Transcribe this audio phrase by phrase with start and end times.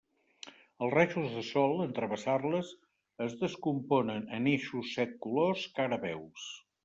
[0.85, 2.71] Els rajos de sol, en travessar-les,
[3.27, 6.49] es descomponen en eixos set colors que ara veus.